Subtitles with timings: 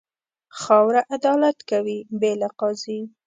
[0.61, 3.01] خاوره عدالت کوي، بې له قاضي.